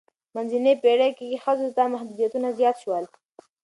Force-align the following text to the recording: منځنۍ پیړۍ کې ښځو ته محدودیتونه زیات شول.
منځنۍ 0.35 0.73
پیړۍ 0.83 1.11
کې 1.17 1.41
ښځو 1.43 1.67
ته 1.77 1.83
محدودیتونه 1.93 2.47
زیات 2.59 2.75
شول. 2.83 3.05